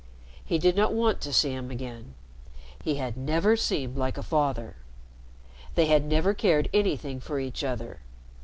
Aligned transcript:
He 0.43 0.57
did 0.57 0.75
not 0.75 0.93
want 0.95 1.21
to 1.21 1.31
see 1.31 1.51
him 1.51 1.69
again. 1.69 2.15
He 2.83 2.95
had 2.95 3.15
never 3.15 3.55
seemed 3.55 3.97
like 3.97 4.17
a 4.17 4.23
father. 4.23 4.77
They 5.75 5.85
had 5.85 6.05
never 6.05 6.33
cared 6.33 6.71
anything 6.73 7.19
for 7.19 7.39
each 7.39 7.63
other. 7.63 7.99